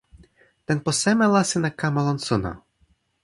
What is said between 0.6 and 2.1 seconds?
tenpo seme la sina kama